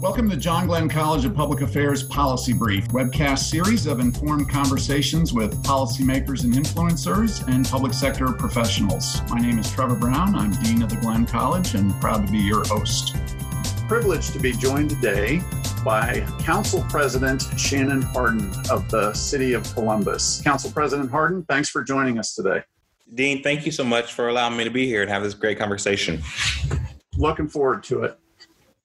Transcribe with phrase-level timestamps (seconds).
[0.00, 5.34] Welcome to John Glenn College of Public Affairs Policy Brief, webcast series of informed conversations
[5.34, 9.20] with policymakers and influencers and public sector professionals.
[9.28, 10.34] My name is Trevor Brown.
[10.34, 13.14] I'm Dean of the Glenn College and proud to be your host.
[13.88, 15.42] Privileged to be joined today
[15.84, 20.40] by Council President Shannon Hardin of the City of Columbus.
[20.40, 22.62] Council President Hardin, thanks for joining us today.
[23.14, 25.58] Dean, thank you so much for allowing me to be here and have this great
[25.58, 26.22] conversation.
[27.18, 28.18] Looking forward to it.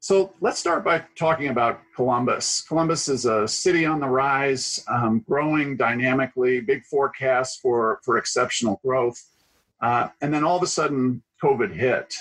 [0.05, 2.61] So let's start by talking about Columbus.
[2.61, 8.79] Columbus is a city on the rise, um, growing dynamically, big forecasts for, for exceptional
[8.85, 9.19] growth.
[9.81, 12.13] Uh, and then all of a sudden, COVID hit.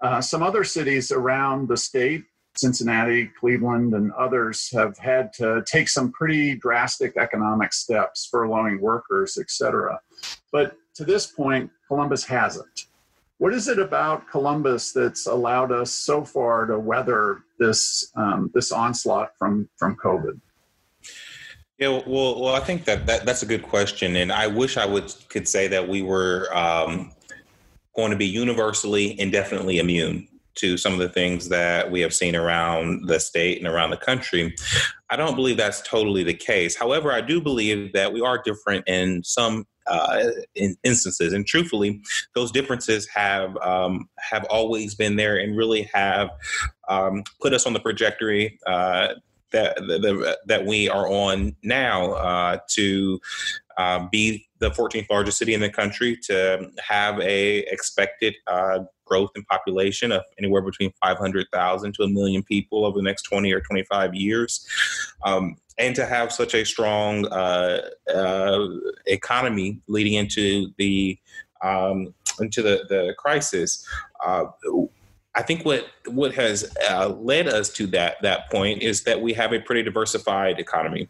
[0.00, 2.22] Uh, some other cities around the state,
[2.54, 9.38] Cincinnati, Cleveland, and others, have had to take some pretty drastic economic steps, furloughing workers,
[9.38, 9.98] et cetera.
[10.52, 12.84] But to this point, Columbus hasn't.
[13.44, 18.72] What is it about Columbus that's allowed us so far to weather this um, this
[18.72, 20.40] onslaught from from COVID?
[21.78, 24.86] Yeah, well, well, I think that, that that's a good question, and I wish I
[24.86, 27.12] would could say that we were um,
[27.94, 32.34] going to be universally indefinitely immune to some of the things that we have seen
[32.34, 34.54] around the state and around the country.
[35.10, 36.76] I don't believe that's totally the case.
[36.76, 41.32] However, I do believe that we are different in some uh, in instances.
[41.32, 42.00] And truthfully,
[42.34, 46.30] those differences have um, have always been there and really have
[46.88, 48.58] um, put us on the trajectory.
[48.66, 49.14] Uh,
[49.54, 53.18] that, that, that we are on now uh, to
[53.78, 59.30] uh, be the 14th largest city in the country, to have a expected uh, growth
[59.36, 63.60] in population of anywhere between 500,000 to a million people over the next 20 or
[63.60, 64.66] 25 years.
[65.24, 68.68] Um, and to have such a strong uh, uh,
[69.06, 71.18] economy leading into the
[71.62, 73.86] um, into the the crisis.
[75.34, 79.32] I think what what has uh, led us to that that point is that we
[79.34, 81.08] have a pretty diversified economy.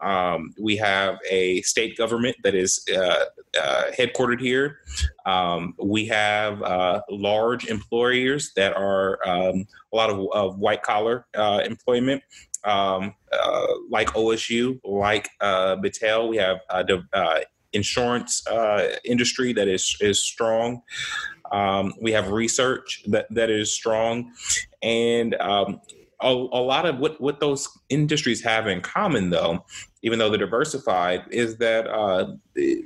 [0.00, 3.24] Um, we have a state government that is uh,
[3.60, 4.78] uh, headquartered here.
[5.24, 11.26] Um, we have uh, large employers that are um, a lot of, of white collar
[11.34, 12.22] uh, employment
[12.64, 17.40] um, uh, like OSU, like uh, Battelle, we have the uh,
[17.72, 18.42] insurance
[19.04, 20.82] industry that is is strong.
[21.54, 24.32] Um, we have research that, that is strong,
[24.82, 25.80] and um,
[26.20, 29.64] a, a, lot of what, what those industries have in common, though,
[30.02, 32.84] even though they're diversified, is that uh, the,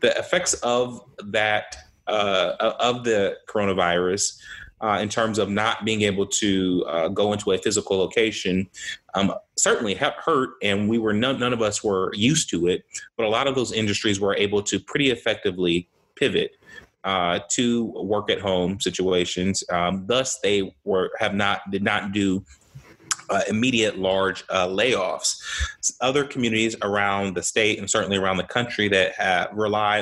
[0.00, 1.76] the effects of that
[2.06, 4.38] of the coronavirus
[4.80, 8.68] uh, in terms of not being able to uh, go into a physical location
[9.14, 12.84] um, certainly hurt and we were none, none of us were used to it
[13.16, 16.56] but a lot of those industries were able to pretty effectively pivot
[17.04, 22.44] uh, to work at home situations um, thus they were have not did not do
[23.30, 25.40] uh, immediate large uh, layoffs.
[26.00, 29.50] Other communities around the state and certainly around the country that have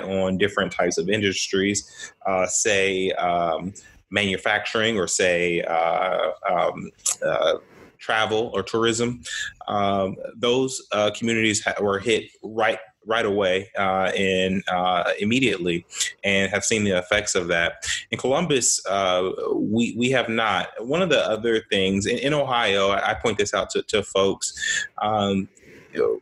[0.04, 3.72] on different types of industries, uh, say um,
[4.10, 6.90] manufacturing or say uh, um,
[7.24, 7.54] uh,
[7.98, 9.22] travel or tourism,
[9.68, 15.84] um, those uh, communities ha- were hit right right away uh, and uh, immediately
[16.24, 17.84] and have seen the effects of that.
[18.10, 20.68] In Columbus, uh, we, we have not.
[20.78, 24.86] One of the other things in, in Ohio, I, point this out to, to folks,
[25.02, 25.48] um,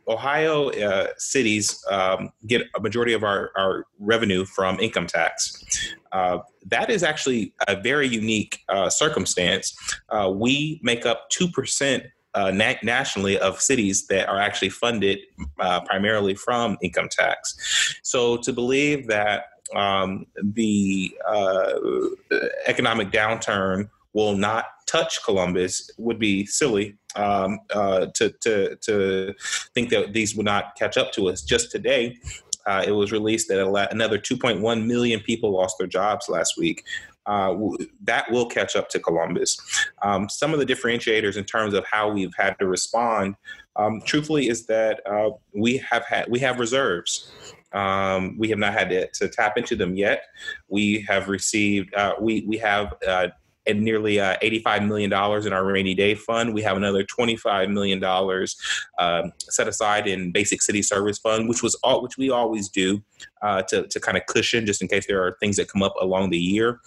[0.07, 5.93] Ohio uh, cities um, get a majority of our, our revenue from income tax.
[6.11, 9.77] Uh, that is actually a very unique uh, circumstance.
[10.09, 12.03] Uh, we make up 2%
[12.39, 15.19] uh, na- nationally of cities that are actually funded
[15.59, 17.99] uh, primarily from income tax.
[18.03, 19.45] So to believe that
[19.75, 21.11] um, the
[22.65, 29.33] economic downturn will not touch Columbus would be silly um, uh, to, to, to
[29.75, 31.41] think that these would not catch up to us.
[31.41, 32.17] Just today,
[32.65, 33.59] uh, it was released that
[33.91, 36.83] another 2.1 million people lost their jobs last week.
[37.29, 37.55] Uh,
[38.01, 39.59] that will catch up to Columbus.
[40.01, 43.35] Um, some of the differentiators in terms of how we've had to respond,
[43.75, 47.31] um, truthfully, is that uh, we have had we have reserves.
[47.71, 50.23] Um, we have not had to, to, tap into them yet.
[50.69, 53.27] We have received uh, we we have uh,
[53.77, 56.53] nearly uh, $85 million in our rainy day fund.
[56.53, 58.03] We have another $25 million
[58.99, 63.01] um, set aside in basic city service fund, which was all, which we always do
[63.41, 65.95] uh, to, to kind of cushion just in case there are things that come up
[66.01, 66.79] along the year.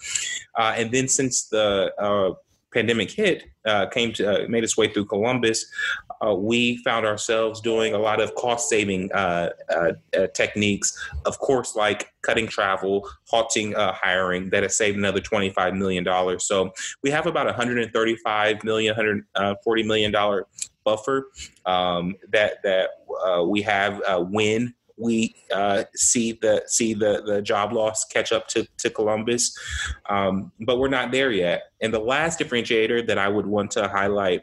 [0.57, 2.33] Uh, and then since the uh,
[2.73, 5.65] pandemic hit, uh, came to uh, made its way through Columbus,
[6.25, 10.97] uh, we found ourselves doing a lot of cost saving uh, uh, uh, techniques.
[11.25, 16.45] Of course, like cutting travel, halting hiring, that has saved another twenty five million dollars.
[16.45, 16.71] So
[17.01, 20.47] we have about 135 million, 140 million dollar
[20.83, 21.29] buffer
[21.65, 22.89] um, that that
[23.47, 28.67] we have when we uh, see the see the the job loss catch up to
[28.77, 29.57] to Columbus,
[30.09, 31.63] um, but we're not there yet.
[31.81, 34.41] And the last differentiator that I would want to highlight.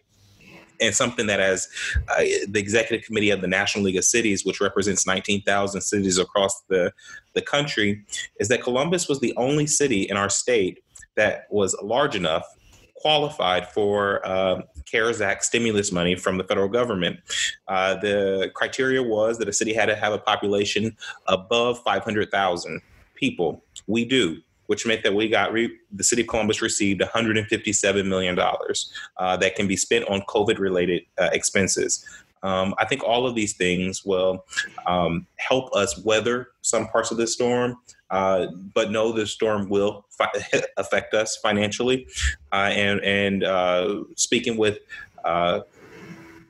[0.82, 1.68] And something that, as
[2.08, 6.58] uh, the executive committee of the National League of Cities, which represents 19,000 cities across
[6.70, 6.90] the,
[7.34, 8.02] the country,
[8.38, 10.82] is that Columbus was the only city in our state
[11.16, 12.46] that was large enough
[12.94, 17.20] qualified for uh, CARES Act stimulus money from the federal government.
[17.68, 20.96] Uh, the criteria was that a city had to have a population
[21.26, 22.80] above 500,000
[23.14, 23.62] people.
[23.86, 24.38] We do.
[24.66, 29.36] Which meant that we got re- the city of Columbus received 157 million dollars uh,
[29.38, 32.06] that can be spent on COVID-related uh, expenses.
[32.44, 34.44] Um, I think all of these things will
[34.86, 37.78] um, help us weather some parts of the storm,
[38.10, 40.30] uh, but no, the storm will fi-
[40.76, 42.06] affect us financially.
[42.52, 44.78] Uh, and and uh, speaking with,
[45.24, 45.60] uh,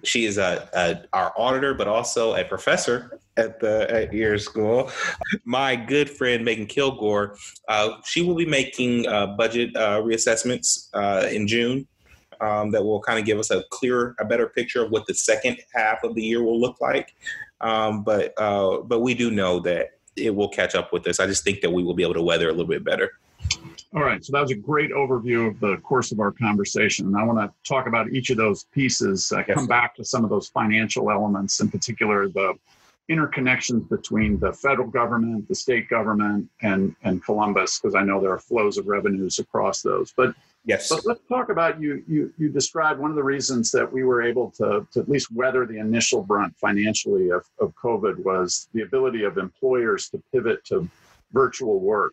[0.02, 4.90] she is a, a, our auditor, but also a professor at the at your school.
[5.44, 7.36] My good friend Megan Kilgore,
[7.68, 9.04] uh, she will be making
[9.36, 10.88] budget reassessments
[11.32, 11.86] in June.
[12.42, 15.12] Um, that will kind of give us a clearer, a better picture of what the
[15.12, 17.14] second half of the year will look like.
[17.60, 21.20] Um, but but we do know that it will catch up with us.
[21.20, 23.12] I just think that we will be able to weather a little bit better.
[23.94, 27.06] All right, so that was a great overview of the course of our conversation.
[27.06, 30.22] And I want to talk about each of those pieces, uh, come back to some
[30.22, 32.54] of those financial elements, in particular the
[33.10, 38.30] interconnections between the federal government, the state government, and, and Columbus, because I know there
[38.30, 40.12] are flows of revenues across those.
[40.16, 40.88] But Yes.
[40.88, 42.02] But let's talk about you.
[42.06, 45.32] You you described one of the reasons that we were able to, to at least
[45.32, 50.64] weather the initial brunt financially of, of COVID was the ability of employers to pivot
[50.66, 50.88] to
[51.32, 52.12] virtual work.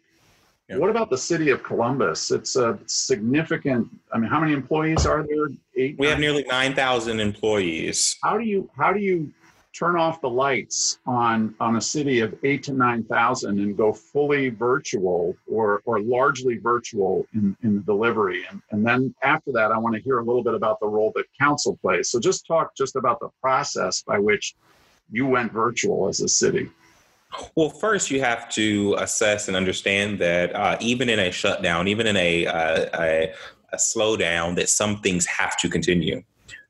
[0.69, 0.77] Yeah.
[0.77, 2.31] What about the city of Columbus?
[2.31, 3.87] It's a significant.
[4.13, 5.47] I mean, how many employees are there?
[5.75, 5.97] Eight.
[5.97, 6.09] We nine?
[6.11, 8.17] have nearly nine thousand employees.
[8.23, 9.33] How do you how do you
[9.77, 13.93] turn off the lights on on a city of eight to nine thousand and go
[13.93, 18.45] fully virtual or or largely virtual in, in the delivery.
[18.49, 21.11] And, and then after that i want to hear a little bit about the role
[21.15, 22.09] that council plays.
[22.09, 24.55] So just talk just about the process by which
[25.11, 26.69] you went virtual as a city.
[27.55, 32.07] Well, first you have to assess and understand that uh, even in a shutdown, even
[32.07, 33.33] in a, uh, a,
[33.73, 36.23] a slowdown, that some things have to continue.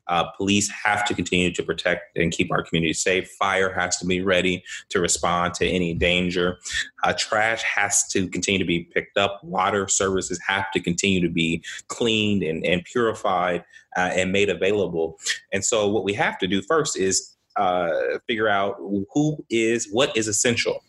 [0.08, 3.30] Uh, police have to continue to protect and keep our community safe.
[3.38, 6.58] Fire has to be ready to respond to any danger.
[7.04, 9.42] Uh, trash has to continue to be picked up.
[9.44, 13.64] Water services have to continue to be cleaned and, and purified
[13.96, 15.18] uh, and made available.
[15.52, 17.90] And so, what we have to do first is uh,
[18.26, 18.76] figure out
[19.12, 20.82] who is what is essential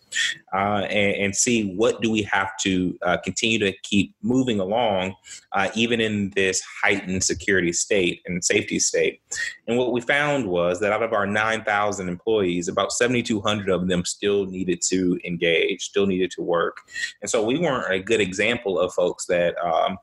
[0.54, 5.14] uh, and, and, see what do we have to uh, continue to keep moving along
[5.54, 9.22] uh, even in this heightened security state and safety state.
[9.68, 14.04] And what we found was that out of our 9000 employees about 7200 of them
[14.06, 16.78] still needed to engage still needed to work.
[17.22, 19.98] And so we weren't a good example of folks that um,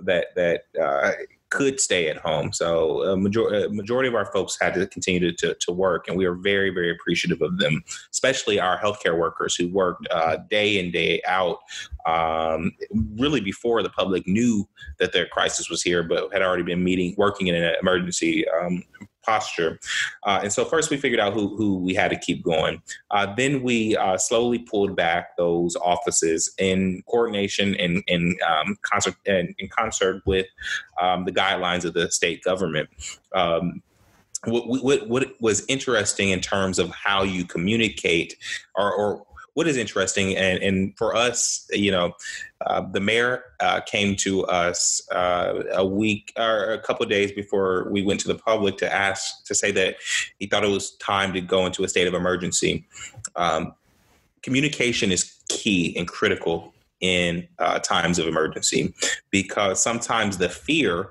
[0.00, 1.12] that that uh,
[1.54, 2.52] could stay at home.
[2.52, 6.16] So a major- majority of our folks had to continue to, to, to, work, and
[6.16, 10.78] we are very, very appreciative of them, especially our healthcare workers who worked uh, day
[10.78, 11.58] in, day out,
[12.06, 12.72] um,
[13.16, 14.68] really before the public knew
[14.98, 18.82] that their crisis was here, but had already been meeting, working in an emergency um,
[19.24, 19.78] posture.
[20.24, 22.82] Uh, and so first we figured out who, who we had to keep going.
[23.10, 29.14] Uh, then we uh, slowly pulled back those offices in coordination and in um, concert
[29.26, 30.46] and in concert with
[31.00, 32.88] um, the guidelines of the state government.
[33.34, 33.82] Um,
[34.46, 38.36] what, what, what was interesting in terms of how you communicate
[38.74, 42.12] or, or what is interesting and, and for us you know
[42.66, 47.88] uh, the mayor uh, came to us uh, a week or a couple days before
[47.90, 49.96] we went to the public to ask to say that
[50.38, 52.86] he thought it was time to go into a state of emergency.
[53.36, 53.74] Um,
[54.42, 58.94] communication is key and critical in uh, times of emergency
[59.30, 61.10] because sometimes the fear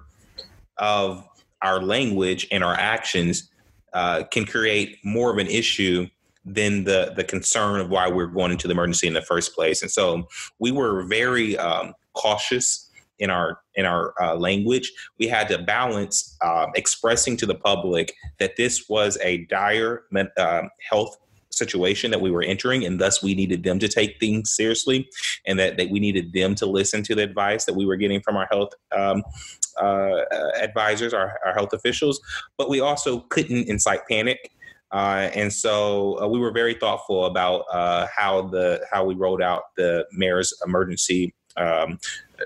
[0.78, 1.28] of
[1.62, 3.50] our language and our actions
[3.94, 6.08] uh, can create more of an issue
[6.46, 9.82] than the the concern of why we're going into the emergency in the first place.
[9.82, 10.28] And so
[10.60, 14.92] we were very um, cautious in our in our uh, language.
[15.20, 20.04] We had to balance uh, expressing to the public that this was a dire
[20.38, 21.18] uh, health
[21.50, 25.08] situation that we were entering, and thus we needed them to take things seriously,
[25.46, 28.22] and that, that we needed them to listen to the advice that we were getting
[28.22, 29.24] from our health um,
[29.82, 30.22] uh,
[30.60, 32.20] advisors, our, our health officials.
[32.58, 34.52] But we also couldn't incite panic.
[34.94, 39.42] Uh, and so uh, we were very thoughtful about uh, how the how we rolled
[39.42, 42.00] out the mayor's emergency um,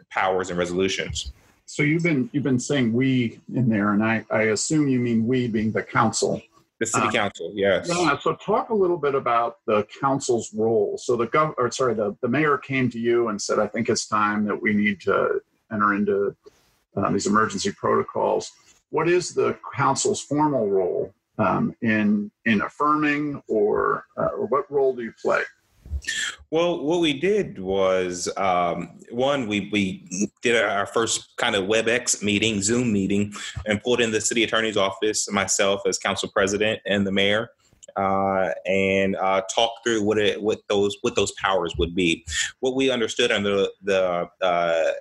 [0.09, 1.33] powers and resolutions.
[1.65, 5.27] So you've been you've been saying we in there, and I, I assume you mean
[5.27, 6.41] we being the council.
[6.79, 7.89] The city um, council, yes.
[7.89, 8.17] Yeah.
[8.19, 10.97] So talk a little bit about the council's role.
[10.97, 13.89] So the gov, or sorry, the, the mayor came to you and said, "I think
[13.89, 16.33] it's time that we need to enter into
[16.95, 18.53] uh, these emergency protocols."
[18.89, 24.95] What is the council's formal role um, in in affirming, or uh, or what role
[24.95, 25.41] do you play?
[26.51, 32.23] Well, what we did was um, one, we, we did our first kind of WebEx
[32.23, 33.33] meeting, Zoom meeting,
[33.65, 37.49] and pulled in the city attorney's office, myself as council president, and the mayor.
[37.95, 42.23] Uh, and uh, talk through what it, what those what those powers would be.
[42.59, 44.91] What we understood under the uh,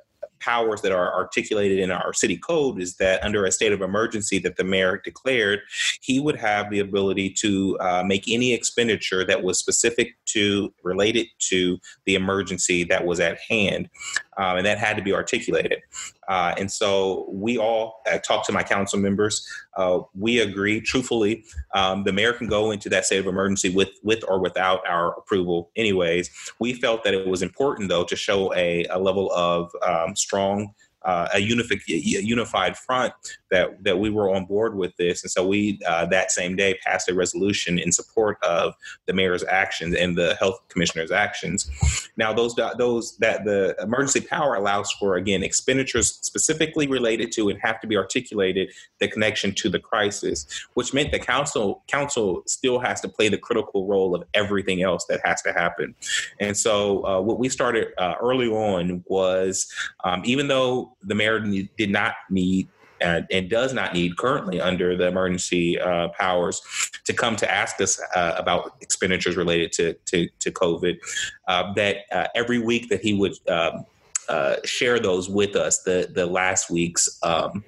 [0.41, 4.39] powers that are articulated in our city code is that under a state of emergency
[4.41, 5.61] that the mayor declared,
[6.01, 11.27] he would have the ability to uh, make any expenditure that was specific to related
[11.39, 13.89] to the emergency that was at hand,
[14.37, 15.81] um, and that had to be articulated.
[16.29, 19.47] Uh, and so we all uh, talked to my council members.
[19.77, 23.91] Uh, we agree, truthfully, um, the mayor can go into that state of emergency with,
[24.03, 25.71] with or without our approval.
[25.77, 30.17] Anyways, we felt that it was important, though, to show a, a level of um,
[30.17, 30.75] strong
[31.07, 33.15] uh, a, a unified front
[33.51, 36.77] that that we were on board with this, and so we uh, that same day
[36.85, 38.75] passed a resolution in support of
[39.07, 41.71] the mayor's actions and the health commissioner's actions.
[42.17, 47.61] Now, those those that the emergency power allows for again expenditures specifically related to and
[47.61, 52.81] have to be articulated the connection to the crisis, which meant the council council still
[52.81, 55.95] has to play the critical role of everything else that has to happen.
[56.41, 59.73] And so, uh, what we started uh, early on was
[60.03, 61.41] um, even though the mayor
[61.77, 62.69] did not need
[63.01, 66.63] and, and, does not need currently under the emergency uh, powers
[67.05, 70.99] to come to ask us uh, about expenditures related to to, to COVID.
[71.49, 73.85] Uh, that uh, every week that he would um,
[74.29, 77.19] uh, share those with us, the the last week's.
[77.23, 77.65] Um,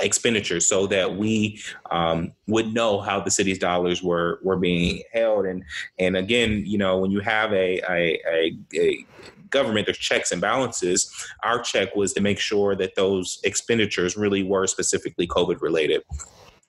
[0.00, 5.44] expenditures so that we um, would know how the city's dollars were were being held
[5.44, 5.64] and
[5.98, 9.04] and again you know when you have a a, a, a
[9.52, 11.12] government, there's checks and balances.
[11.44, 16.02] Our check was to make sure that those expenditures really were specifically COVID related.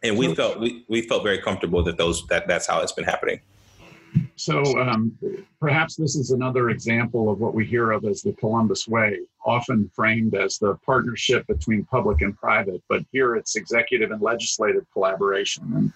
[0.03, 3.05] And we felt we, we felt very comfortable that those that that's how it's been
[3.05, 3.39] happening.
[4.35, 5.17] So um,
[5.59, 9.89] perhaps this is another example of what we hear of as the Columbus Way, often
[9.95, 15.63] framed as the partnership between public and private, but here it's executive and legislative collaboration.
[15.75, 15.93] And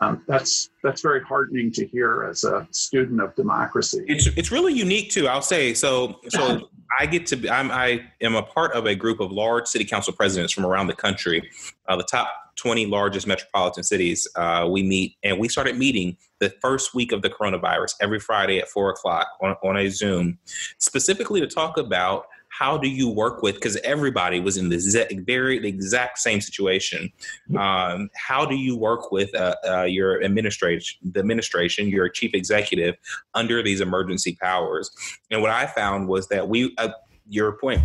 [0.00, 4.04] um, that's that's very heartening to hear as a student of democracy.
[4.06, 5.28] It's it's really unique too.
[5.28, 6.20] I'll say so.
[6.28, 9.66] So I get to be, I'm I am a part of a group of large
[9.66, 11.50] city council presidents from around the country.
[11.86, 14.28] Uh, the top 20 largest metropolitan cities.
[14.36, 18.58] Uh, we meet and we started meeting the first week of the coronavirus every Friday
[18.58, 20.38] at four o'clock on, on a Zoom,
[20.78, 22.26] specifically to talk about
[22.60, 27.10] how do you work with because everybody was in the very the exact same situation
[27.58, 32.96] um, how do you work with uh, uh, your administration the administration your chief executive
[33.34, 34.90] under these emergency powers
[35.30, 36.90] and what i found was that we uh,
[37.28, 37.82] your point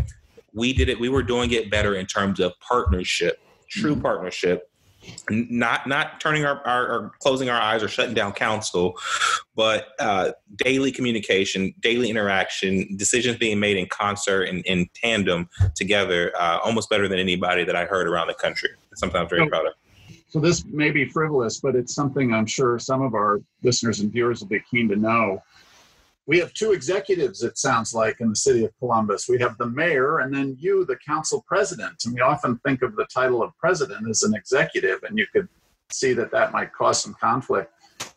[0.54, 3.40] we did it we were doing it better in terms of partnership
[3.70, 4.02] true mm-hmm.
[4.02, 4.70] partnership
[5.30, 8.96] not not turning our, our, our, closing our eyes or shutting down council
[9.56, 16.32] but uh, daily communication daily interaction decisions being made in concert and in tandem together
[16.40, 18.70] uh, almost better than anybody that i heard around the country.
[18.96, 19.74] Sometimes very so, proud of.
[20.28, 24.12] so this may be frivolous but it's something i'm sure some of our listeners and
[24.12, 25.42] viewers will be keen to know
[26.28, 29.30] we have two executives, it sounds like, in the city of Columbus.
[29.30, 32.04] We have the mayor and then you, the council president.
[32.06, 35.48] And we often think of the title of president as an executive, and you could
[35.92, 37.72] see that that might cause some conflict.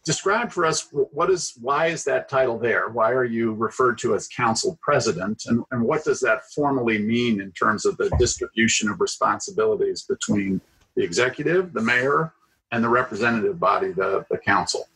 [0.04, 2.88] Describe for us what is why is that title there?
[2.88, 5.44] Why are you referred to as council president?
[5.46, 10.60] And, and what does that formally mean in terms of the distribution of responsibilities between
[10.96, 12.32] the executive, the mayor,
[12.72, 14.88] and the representative body, the, the council?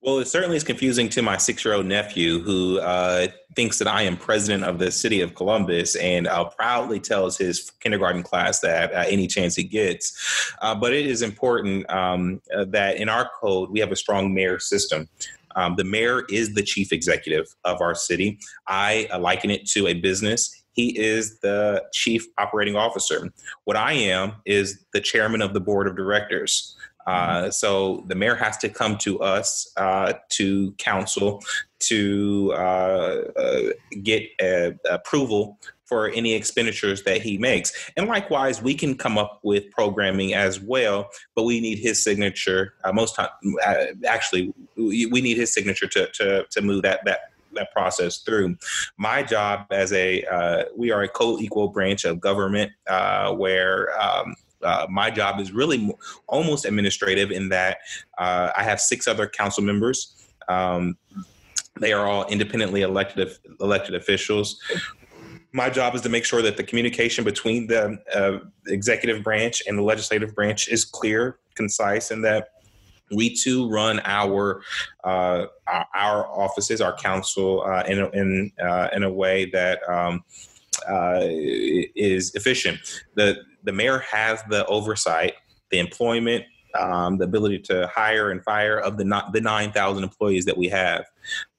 [0.00, 3.26] Well, it certainly is confusing to my six year old nephew who uh,
[3.56, 7.72] thinks that I am president of the city of Columbus and uh, proudly tells his
[7.80, 10.54] kindergarten class that uh, any chance he gets.
[10.62, 14.32] Uh, but it is important um, uh, that in our code, we have a strong
[14.32, 15.08] mayor system.
[15.56, 18.38] Um, the mayor is the chief executive of our city.
[18.68, 20.62] I uh, liken it to a business.
[20.74, 23.32] He is the chief operating officer.
[23.64, 26.76] What I am is the chairman of the board of directors.
[27.08, 31.42] Uh, so the mayor has to come to us uh, to council
[31.78, 33.62] to uh, uh,
[34.02, 34.28] get
[34.90, 37.72] approval for any expenditures that he makes.
[37.96, 42.74] And likewise, we can come up with programming as well, but we need his signature.
[42.84, 43.30] Uh, most time,
[43.66, 47.20] uh, actually, we need his signature to to to move that that
[47.54, 48.56] that process through.
[48.98, 53.98] My job as a uh, we are a co-equal branch of government uh, where.
[53.98, 55.92] Um, uh, my job is really
[56.26, 57.78] almost administrative in that
[58.18, 60.14] uh, I have six other council members.
[60.48, 60.96] Um,
[61.80, 64.60] they are all independently elected elected officials
[65.52, 69.78] my job is to make sure that the communication between the uh, executive branch and
[69.78, 72.50] the legislative branch is clear, concise, and that
[73.10, 74.60] we too run our
[75.04, 75.46] uh,
[75.94, 80.22] our offices, our council, uh, in in uh, in a way that um,
[80.88, 82.78] uh, is efficient.
[83.14, 85.34] the The mayor has the oversight,
[85.70, 86.44] the employment,
[86.78, 90.68] um, the ability to hire and fire of the the nine thousand employees that we
[90.68, 91.04] have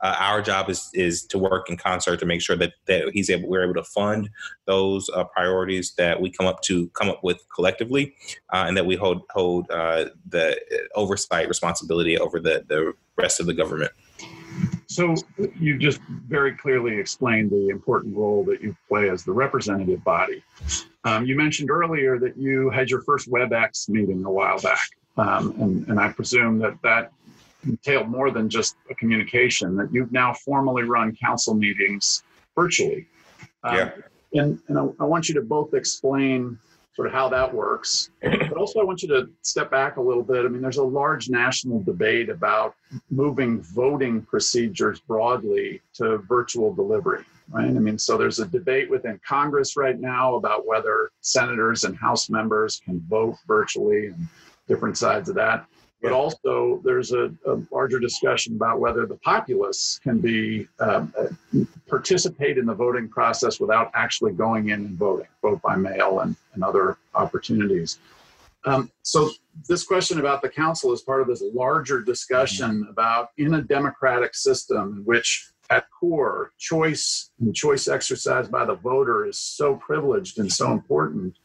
[0.02, 3.30] uh, our job is is to work in concert to make sure that that he's
[3.30, 4.30] able we're able to fund
[4.66, 8.16] those uh, priorities that we come up to come up with collectively,
[8.54, 10.60] uh, and that we hold hold uh, the
[10.96, 13.92] oversight responsibility over the the rest of the government.
[14.90, 15.14] So
[15.60, 20.44] you just very clearly explained the important role that you play as the representative body.
[21.04, 25.52] Um, you mentioned earlier that you had your first WebEx meeting a while back, um,
[25.62, 27.12] and, and I presume that that
[27.68, 32.24] entailed more than just a communication, that you've now formally run council meetings
[32.56, 33.06] virtually.
[33.64, 33.92] Um, yeah.
[34.34, 36.58] And, and I, I, want you to both explain
[37.00, 38.10] sort of how that works.
[38.22, 40.44] But also, I want you to step back a little bit.
[40.44, 42.76] I mean, there's a large national debate about
[43.10, 47.68] moving voting procedures broadly to virtual delivery, right?
[47.68, 52.30] I mean, so there's a debate within Congress right now about whether senators and House
[52.30, 54.28] members can vote virtually and
[54.68, 55.68] different sides of that.
[56.02, 61.28] But also, there's a, a, larger discussion about whether the populace can be um, uh,
[61.90, 66.38] participate in the voting process without actually going in and voting, vote by mail and,
[66.54, 68.00] and other opportunities.
[68.66, 69.30] Um, so,
[69.68, 72.92] this question about the council is part of this larger discussion mm-hmm.
[72.92, 78.76] about in a democratic system in which, at core, choice and choice exercised by the
[78.76, 81.38] voter is so privileged and so important.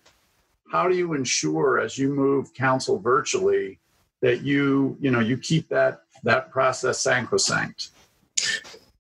[0.71, 3.81] How do you ensure, as you move council virtually,
[4.25, 7.91] that you you know you keep that that process sacrosanct.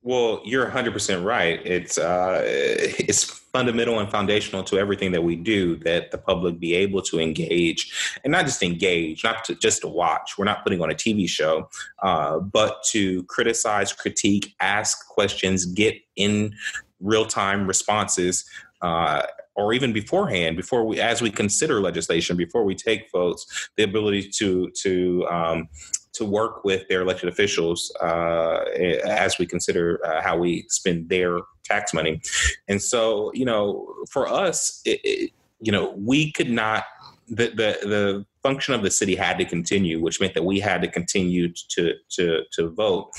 [0.02, 1.60] Well you're 100% right.
[1.64, 6.74] It's uh, it's fundamental and foundational to everything that we do that the public be
[6.74, 10.36] able to engage and not just engage not to, just to watch.
[10.36, 11.70] We're not putting on a tv show
[12.02, 16.54] uh, but to criticize critique ask questions get in
[17.00, 18.44] real-time responses
[18.82, 19.22] uh,
[19.56, 24.30] or even beforehand, before we, as we consider legislation, before we take votes, the ability
[24.38, 25.68] to to um,
[26.14, 28.64] to work with their elected officials uh,
[29.04, 32.20] as we consider uh, how we spend their tax money.
[32.68, 36.84] And so, you know, for us, it, it, you know, we could not
[37.26, 40.82] the, the the function of the city had to continue, which meant that we had
[40.82, 43.10] to continue to to to vote.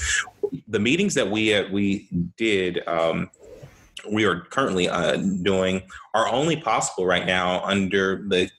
[0.67, 2.87] The meetings that we uh, we did.
[2.87, 3.29] Um,
[4.11, 8.49] we are currently uh, doing are only possible right now under the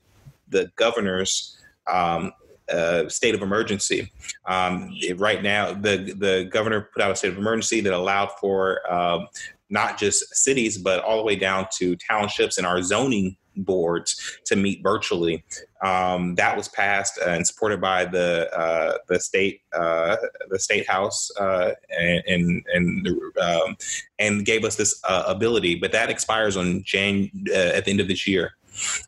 [0.48, 1.58] the governor's
[1.92, 2.32] um,
[2.72, 4.12] uh, state of emergency.
[4.46, 8.80] Um, right now, the the governor put out a state of emergency that allowed for
[8.92, 9.28] um,
[9.70, 14.56] not just cities, but all the way down to townships and our zoning boards to
[14.56, 15.44] meet virtually.
[15.82, 20.16] Um, that was passed and supported by the uh, the state uh,
[20.48, 23.08] the state house uh, and and
[23.40, 23.76] um,
[24.18, 25.76] and gave us this uh, ability.
[25.76, 28.54] But that expires on Jan uh, at the end of this year.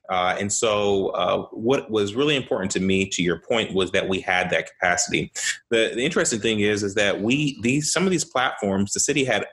[0.08, 4.08] Uh, and so, uh, what was really important to me, to your point, was that
[4.08, 5.30] we had that capacity.
[5.70, 9.24] The, the interesting thing is, is that we these some of these platforms, the city
[9.24, 9.44] had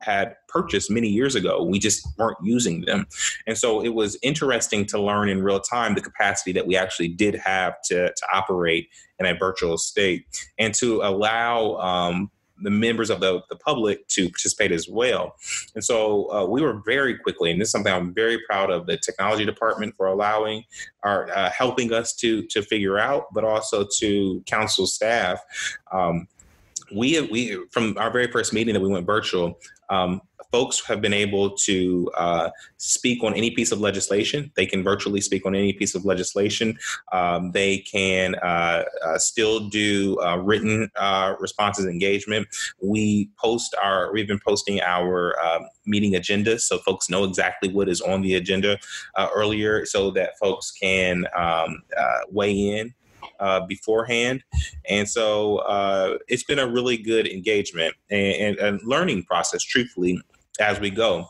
[0.00, 1.62] had purchased many years ago.
[1.62, 3.06] We just weren't using them.
[3.46, 7.08] And so it was interesting to learn in real time the capacity that we actually
[7.08, 10.24] did have to, to operate in a virtual state
[10.58, 12.30] and to allow um,
[12.62, 15.34] the members of the, the public to participate as well.
[15.74, 18.86] And so uh, we were very quickly, and this is something I'm very proud of
[18.86, 20.64] the technology department for allowing
[21.04, 25.40] or uh, helping us to to figure out, but also to council staff.
[25.92, 26.28] Um,
[26.94, 29.58] we we from our very first meeting that we went virtual,
[29.90, 30.22] um,
[30.52, 34.50] folks have been able to uh, speak on any piece of legislation.
[34.56, 36.78] They can virtually speak on any piece of legislation.
[37.12, 42.48] Um, they can uh, uh, still do uh, written uh, responses engagement.
[42.82, 47.88] We post our, we've been posting our um, meeting agendas so folks know exactly what
[47.88, 48.78] is on the agenda
[49.16, 51.82] uh, earlier so that folks can um,
[52.30, 52.94] weigh in
[53.40, 54.42] uh, beforehand,
[54.88, 59.62] and so uh, it's been a really good engagement and, and, and, learning process.
[59.62, 60.20] Truthfully,
[60.60, 61.26] as we go,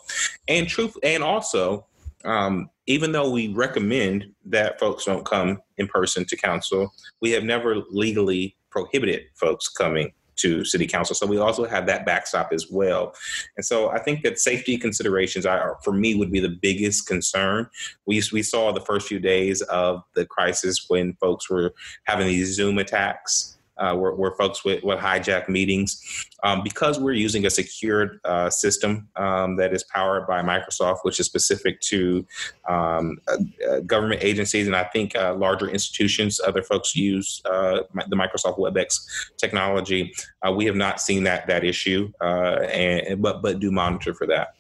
[0.49, 1.87] and truth, and also.
[2.23, 6.93] Um, even though we recommend that folks don't come in person to council,
[7.23, 11.15] we have never legally prohibited folks coming to city council.
[11.15, 13.15] So we also have that backstop as well.
[13.57, 17.69] And so I think that safety considerations are, for me, would be the biggest concern.
[18.07, 21.75] We, we saw the first few days of the crisis when folks were
[22.05, 26.27] having these Zoom attacks uh, where, where, folks would hijack meetings.
[26.43, 31.19] Um, because we're using a secured uh, system um, that is powered by Microsoft, which
[31.19, 32.25] is specific to
[32.69, 33.37] um, uh,
[33.69, 38.59] uh government agencies and I think uh, larger institutions, other folks use uh, the Microsoft
[38.59, 39.01] WebEx
[39.37, 40.13] technology.
[40.55, 44.55] we have not seen that that issue, and but but do monitor for that.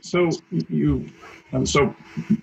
[0.00, 1.08] So you
[1.54, 1.94] I'm so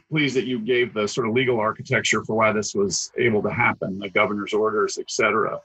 [0.10, 3.52] pleased that you gave the sort of legal architecture for why this was able to
[3.52, 5.60] happen, the governor's orders, et cetera.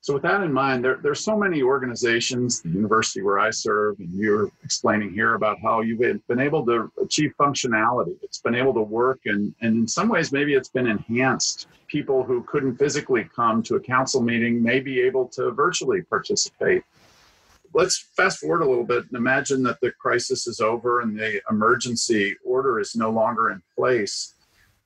[0.00, 3.98] So with that in mind, there, there's so many organizations, the university where I serve,
[3.98, 8.16] and you're explaining here about how you've been able to achieve functionality.
[8.22, 11.66] It's been able to work, and, and in some ways, maybe it's been enhanced.
[11.88, 16.84] People who couldn't physically come to a council meeting may be able to virtually participate.
[17.74, 21.42] Let's fast forward a little bit and imagine that the crisis is over and the
[21.50, 24.34] emergency order is no longer in place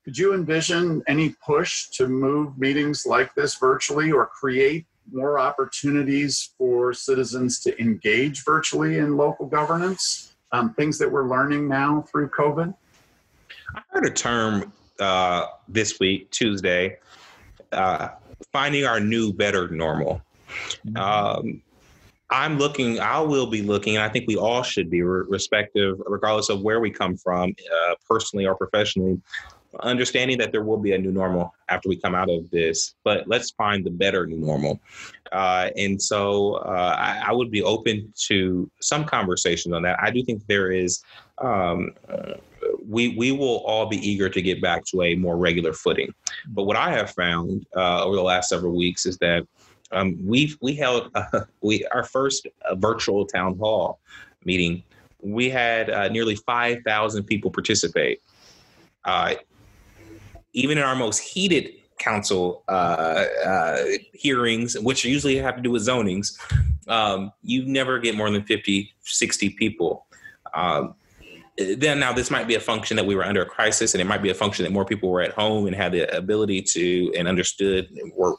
[0.04, 6.54] could you envision any push to move meetings like this virtually or create more opportunities
[6.58, 12.28] for citizens to engage virtually in local governance, um, things that we're learning now through
[12.30, 12.74] COVID?
[13.74, 16.98] I heard a term uh, this week, Tuesday,
[17.72, 18.08] uh,
[18.52, 20.22] finding our new, better normal.
[20.86, 20.96] Mm-hmm.
[20.96, 21.62] Um,
[22.30, 26.48] I'm looking, I will be looking, and I think we all should be, respective, regardless
[26.48, 29.20] of where we come from, uh, personally or professionally,
[29.80, 33.26] understanding that there will be a new normal after we come out of this, but
[33.26, 34.80] let's find the better new normal.
[35.30, 39.98] Uh, and so uh, I, I, would be open to some conversations on that.
[40.02, 41.02] I do think there is.
[41.38, 41.92] Um,
[42.86, 46.12] we we will all be eager to get back to a more regular footing.
[46.48, 49.46] But what I have found uh, over the last several weeks is that
[49.90, 51.14] um, we we held
[51.62, 54.00] we our first uh, virtual town hall
[54.44, 54.82] meeting.
[55.20, 58.20] We had uh, nearly five thousand people participate.
[59.04, 59.34] Uh,
[60.52, 65.86] even in our most heated council uh, uh, hearings, which usually have to do with
[65.86, 66.38] zonings,
[66.88, 70.06] um, you never get more than 50, 60 people.
[70.54, 70.94] Um,
[71.58, 74.06] then now this might be a function that we were under a crisis and it
[74.06, 77.12] might be a function that more people were at home and had the ability to
[77.16, 78.38] and understood or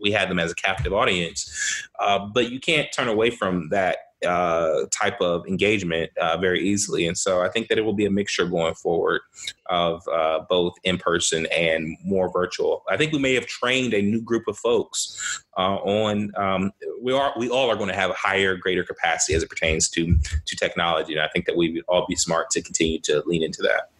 [0.00, 4.11] we had them as a captive audience uh, but you can't turn away from that
[4.24, 7.06] uh, type of engagement uh, very easily.
[7.06, 9.22] And so I think that it will be a mixture going forward
[9.66, 12.82] of uh, both in person and more virtual.
[12.88, 16.32] I think we may have trained a new group of folks uh, on.
[16.36, 19.50] Um, we are we all are going to have a higher, greater capacity as it
[19.50, 23.00] pertains to to technology, and I think that we would all be smart to continue
[23.00, 23.90] to lean into that.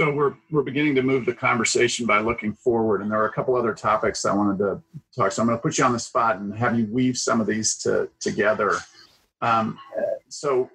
[0.00, 3.32] So we're we're beginning to move the conversation by looking forward, and there are a
[3.32, 4.82] couple other topics I wanted to
[5.14, 5.30] talk.
[5.30, 7.46] So I'm going to put you on the spot and have you weave some of
[7.46, 8.78] these to, together.
[9.42, 9.78] Um,
[10.28, 10.70] so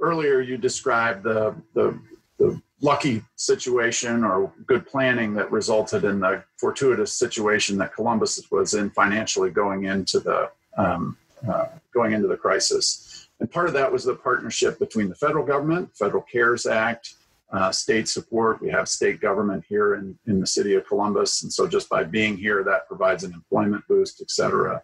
[0.00, 1.98] earlier you described the, the,
[2.38, 8.74] the lucky situation or good planning that resulted in the fortuitous situation that Columbus was
[8.74, 11.16] in financially going into the um,
[11.48, 13.28] uh, going into the crisis.
[13.40, 17.14] And part of that was the partnership between the federal government, Federal CARES Act,
[17.52, 18.60] uh, state support.
[18.60, 21.42] We have state government here in, in the city of Columbus.
[21.42, 24.82] And so just by being here, that provides an employment boost, et cetera.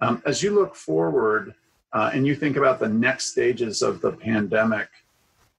[0.00, 1.54] Um, as you look forward,
[1.92, 4.88] uh, and you think about the next stages of the pandemic,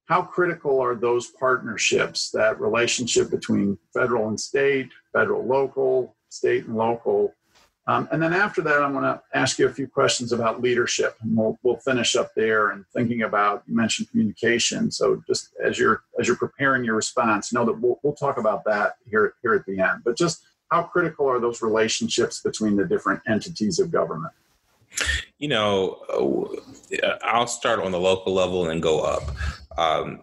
[0.05, 6.75] how critical are those partnerships, that relationship between federal and state, federal, local, state and
[6.75, 7.33] local?
[7.87, 11.15] Um, and then after that, I'm going to ask you a few questions about leadership,
[11.21, 14.91] and we'll, we'll finish up there and thinking about you mentioned communication.
[14.91, 18.63] So just as you're as you're preparing your response, know that we'll, we'll talk about
[18.65, 20.03] that here here at the end.
[20.05, 24.33] But just how critical are those relationships between the different entities of government?
[25.41, 26.59] You know,
[27.03, 29.23] uh, I'll start on the local level and go up.
[29.75, 30.21] Um,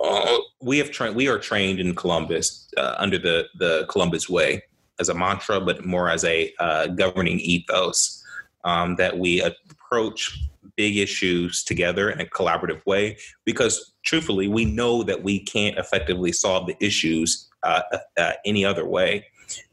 [0.00, 1.16] uh, we have trained.
[1.16, 4.62] We are trained in Columbus uh, under the the Columbus Way
[5.00, 8.24] as a mantra, but more as a uh, governing ethos
[8.62, 10.38] um, that we approach
[10.76, 13.16] big issues together in a collaborative way.
[13.44, 17.82] Because truthfully, we know that we can't effectively solve the issues uh,
[18.16, 19.26] uh, any other way.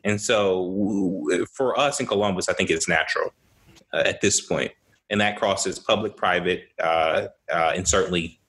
[0.04, 3.32] And so, for us in Columbus, I think it's natural
[3.96, 4.72] uh, at this point,
[5.10, 8.40] and that crosses public, private, uh, uh, and certainly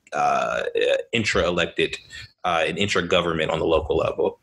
[1.13, 1.97] intra-elected
[2.45, 4.41] and intra-government on the local level.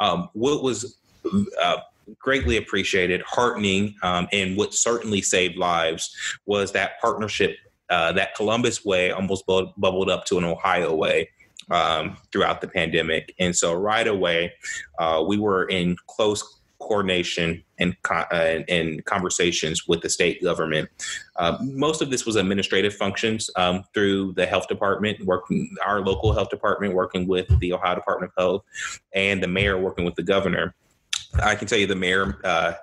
[0.00, 0.96] Um, what was
[2.18, 6.14] greatly appreciated, heartening, um, and what certainly saved lives
[6.46, 7.56] was that partnership,
[7.90, 11.28] uh, that Columbus way almost bu- bubbled up to an Ohio way.
[11.70, 13.34] Um, throughout the pandemic.
[13.38, 14.52] And so, right away,
[14.98, 20.88] uh, we were in close coordination and, uh, and conversations with the state government.
[21.36, 26.32] Uh, most of this was administrative functions um, through the health department, working our local
[26.32, 28.64] health department, working with the Ohio Department of Health,
[29.14, 30.74] and the mayor working with the governor.
[31.42, 32.74] I can tell you, the mayor, uh,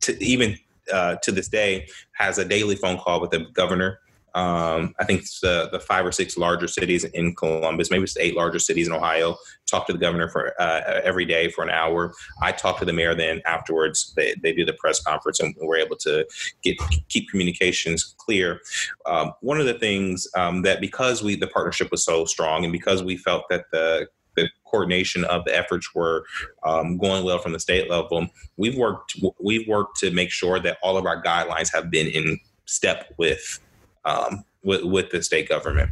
[0.00, 0.58] to, even
[0.92, 4.00] uh, to this day, has a daily phone call with the governor
[4.34, 8.24] um, I think the, the five or six larger cities in Columbus, maybe it's the
[8.24, 9.36] eight larger cities in Ohio.
[9.66, 12.14] Talk to the governor for uh, every day for an hour.
[12.42, 14.12] I talk to the mayor then afterwards.
[14.16, 16.26] They, they do the press conference and we're able to
[16.62, 16.76] get
[17.08, 18.60] keep communications clear.
[19.06, 22.72] Um, one of the things um, that because we the partnership was so strong and
[22.72, 26.24] because we felt that the the coordination of the efforts were
[26.64, 28.26] um, going well from the state level.
[28.56, 32.38] We've worked we've worked to make sure that all of our guidelines have been in
[32.66, 33.60] step with
[34.08, 35.90] um, with, with the state government.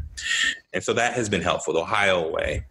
[0.73, 2.65] And so that has been helpful, the Ohio way.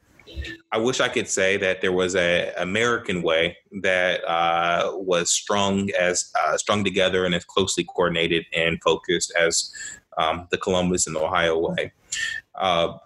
[0.72, 5.90] I wish I could say that there was a American way that uh, was strung
[6.00, 9.72] as uh, strung together and as closely coordinated and focused as
[10.18, 11.94] um, the Columbus and the Ohio way.
[12.54, 12.98] Uh,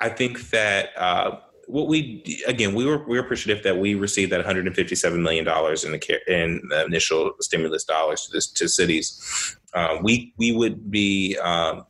[0.00, 4.32] I think that uh, what we again we were we were appreciative that we received
[4.32, 9.57] that 157 million dollars in the in the initial stimulus dollars to this to cities.
[9.74, 11.84] Uh, we we would be um,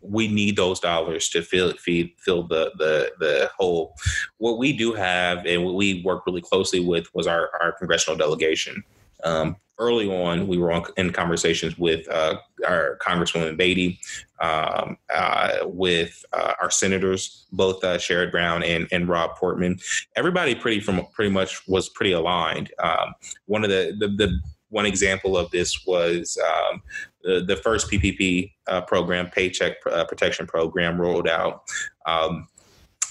[0.00, 3.94] we need those dollars to fill feed fill the the the hole.
[4.38, 8.16] What we do have and what we work really closely with was our our congressional
[8.16, 8.84] delegation.
[9.24, 13.98] Um, early on, we were on, in conversations with uh, our Congresswoman Beatty,
[14.40, 19.78] um, uh, with uh, our senators, both uh, Sherrod Brown and, and Rob Portman.
[20.16, 22.72] Everybody pretty from pretty much was pretty aligned.
[22.78, 23.14] Um,
[23.46, 24.40] one of the, the, the
[24.74, 26.82] one example of this was um,
[27.22, 31.62] the, the first PPP uh, program, Paycheck uh, Protection Program, rolled out.
[32.06, 32.48] Um,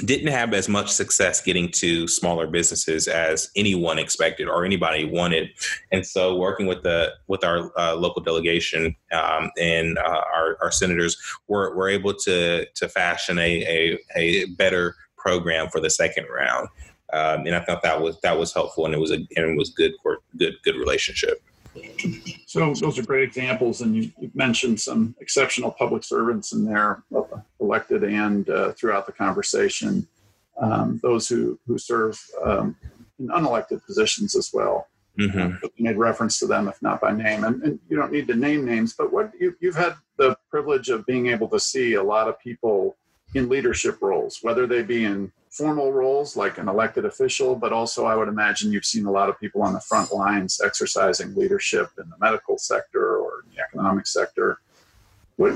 [0.06, 5.50] didn't have as much success getting to smaller businesses as anyone expected or anybody wanted
[5.92, 10.72] and so working with the with our uh, local delegation um, and uh, our, our
[10.72, 11.16] senators
[11.48, 16.68] we're, we're able to to fashion a, a, a better program for the second round
[17.14, 19.56] um, and I thought that was that was helpful and it was a and it
[19.56, 19.94] was good
[20.38, 21.42] good good relationship.
[22.46, 27.04] So those are great examples, and you, have mentioned some exceptional public servants in there,
[27.60, 30.08] elected and uh, throughout the conversation.
[30.62, 32.76] Um, those who who serve um,
[33.20, 34.88] in unelected positions as well.
[35.18, 35.66] Mm-hmm.
[35.66, 38.28] Uh, you made reference to them, if not by name, and, and, you don't need
[38.28, 38.94] to name names.
[38.94, 42.40] But what you, you've had the privilege of being able to see a lot of
[42.40, 42.96] people
[43.36, 48.08] in leadership roles, whether they be in formal roles like an elected official, but also
[48.08, 51.92] I would imagine you've seen a lot of people on the front lines exercising leadership
[52.00, 54.58] in the medical sector or the economic sector.
[55.36, 55.54] What,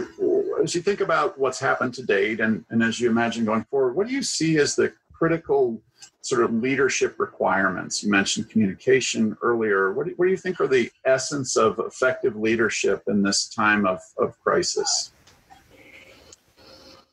[0.64, 3.96] as you think about what's happened to date and, and as you imagine going forward,
[3.96, 5.82] what do you see as the critical
[6.22, 8.04] sort of leadership requirements?
[8.04, 9.94] You mentioned communication earlier.
[9.94, 13.88] What do, what do you think are the essence of effective leadership in this time
[13.88, 15.12] of, of crisis?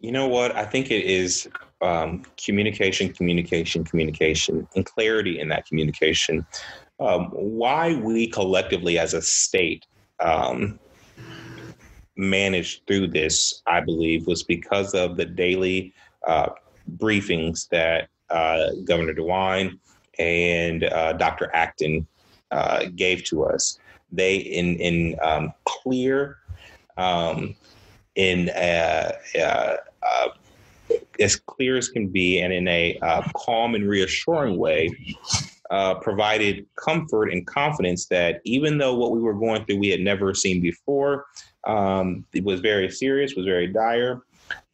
[0.01, 0.55] You know what?
[0.55, 1.49] I think it is
[1.85, 6.47] um, communication, communication, communication, and clarity in that communication.
[6.99, 9.87] Um, why we collectively as a state
[10.21, 10.79] um,
[12.17, 15.93] managed through this, I believe, was because of the daily
[16.27, 16.51] uh,
[16.97, 19.79] briefings that uh, Governor DeWine
[20.19, 21.51] and uh, Dr.
[21.53, 22.07] Acton
[22.51, 23.79] uh, gave to us.
[24.13, 26.39] They, in in um, clear,
[26.97, 27.57] um,
[28.15, 29.77] in uh, uh,
[31.21, 34.91] as clear as can be and in a uh, calm and reassuring way
[35.71, 40.01] uh, provided comfort and confidence that even though what we were going through we had
[40.01, 41.27] never seen before
[41.67, 44.23] um, it was very serious was very dire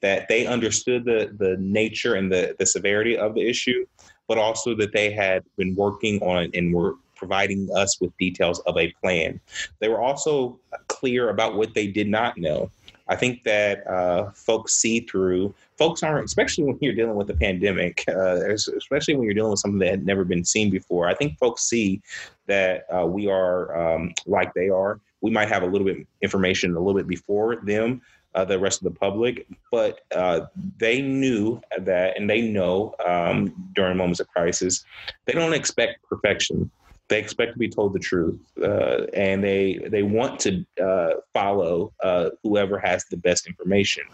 [0.01, 3.85] that they understood the the nature and the the severity of the issue
[4.27, 8.79] but also that they had been working on and were providing us with details of
[8.79, 9.39] a plan.
[9.79, 12.71] They were also clear about what they did not know
[13.11, 17.35] I think that uh, folks see through, folks aren't, especially when you're dealing with a
[17.35, 21.09] pandemic, uh, especially when you're dealing with something that had never been seen before.
[21.09, 22.01] I think folks see
[22.47, 25.01] that uh, we are um, like they are.
[25.23, 28.01] We might have a little bit information a little bit before them,
[28.37, 30.43] uh, the rest of the public, but uh,
[30.79, 34.85] they knew that, and they know um, during moments of crisis,
[35.25, 36.71] they don't expect perfection
[37.11, 41.93] they expect to be told the truth, uh, and they they want to uh, follow
[42.03, 44.05] uh, whoever has the best information.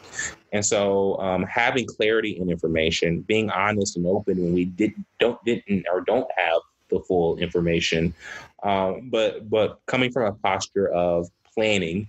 [0.52, 5.38] And so, um, having clarity in information, being honest and open when we did don't
[5.44, 8.14] didn't or don't have the full information.
[8.62, 12.08] Um, but but coming from a posture of planning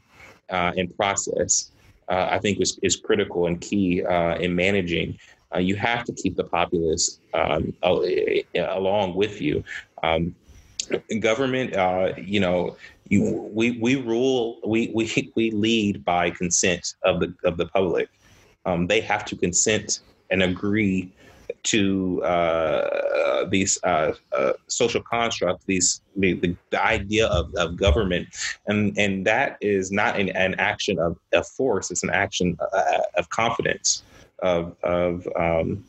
[0.49, 1.71] uh, and process,
[2.07, 5.19] uh, I think is, is critical and key uh, in managing.
[5.57, 9.63] You have to keep the populace um, along with you.
[10.03, 10.35] Um,
[11.19, 12.75] government, uh, you know,
[13.09, 18.09] you, we we rule, we we we lead by consent of the of the public.
[18.65, 21.11] Um, they have to consent and agree
[21.63, 28.27] to uh, these uh, uh, social constructs, these the, the, the, idea of, of government,
[28.67, 32.99] and and that is not an, an action of, of force; it's an action uh,
[33.15, 34.03] of confidence,
[34.39, 35.83] of of um,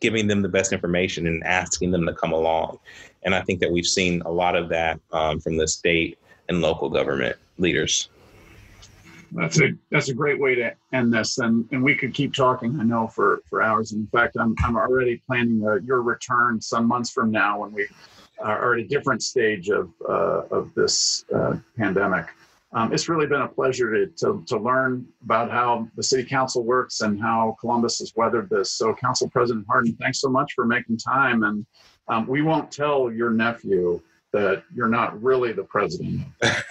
[0.00, 2.78] giving them the best information and asking them to come along.
[3.22, 6.60] And I think that we've seen a lot of that um, from the state and
[6.60, 8.08] local government leaders.
[9.32, 12.78] That's a that's a great way to end this, and and we could keep talking.
[12.80, 13.92] I know for for hours.
[13.92, 17.86] In fact, I'm I'm already planning uh, your return some months from now when we
[18.40, 22.26] are at a different stage of uh, of this uh, pandemic.
[22.72, 26.64] Um, it's really been a pleasure to, to, to learn about how the city council
[26.64, 28.72] works and how Columbus has weathered this.
[28.72, 31.42] So, Council President Hardin, thanks so much for making time.
[31.42, 31.66] And
[32.06, 34.00] um, we won't tell your nephew
[34.32, 36.22] that you're not really the president.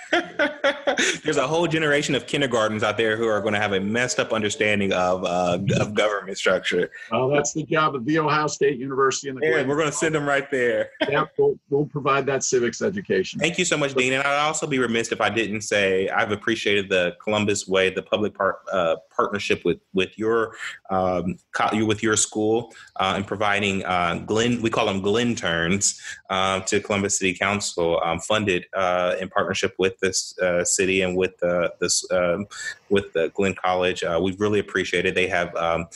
[1.24, 4.20] There's a whole generation of kindergartens out there who are going to have a messed
[4.20, 6.90] up understanding of uh, of government structure.
[7.12, 9.30] Well, that's the job of the Ohio State University.
[9.30, 10.90] And the yeah, we're going to send them right there.
[11.10, 13.40] yeah, we'll, we'll provide that civics education.
[13.40, 14.14] Thank you so much, Dean.
[14.14, 18.04] And I'd also be remiss if I didn't say I've appreciated the Columbus Way, the
[18.04, 20.56] public part, uh, partnership with with your
[20.90, 21.38] um,
[21.74, 24.62] with your school uh, and providing uh, Glenn.
[24.62, 29.74] We call them Glenn turns uh, to Columbus City Council, um, funded uh, in partnership
[29.78, 32.48] with this uh, city and with uh, this um,
[32.90, 34.04] with the Glenn College.
[34.04, 35.16] Uh, we've really appreciated.
[35.16, 35.88] They have um,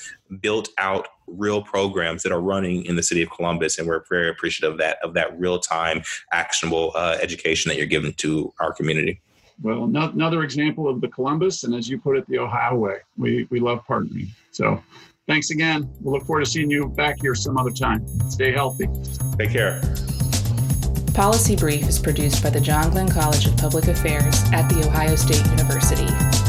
[0.42, 4.30] built out real programs that are running in the city of Columbus, and we're very
[4.30, 8.74] appreciative of that of that real time, actionable uh, education that you're giving to our
[8.74, 9.20] community.
[9.62, 12.98] Well, another example of the Columbus, and as you put it, the Ohio way.
[13.18, 14.30] We we love partnering.
[14.52, 14.82] So.
[15.26, 15.90] Thanks again.
[16.02, 18.06] We'll look forward to seeing you back here some other time.
[18.30, 18.90] Stay healthy.
[19.38, 19.80] Take care.
[21.14, 25.16] Policy Brief is produced by the John Glenn College of Public Affairs at The Ohio
[25.16, 26.43] State University.